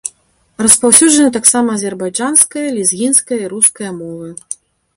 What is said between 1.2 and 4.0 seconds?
таксама азербайджанская, лезгінская і руская